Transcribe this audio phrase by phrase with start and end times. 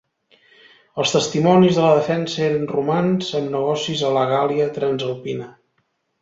[1.01, 5.53] Els testimonis de la defensa eren romans amb negocis a la Gàl·lia Transalpina.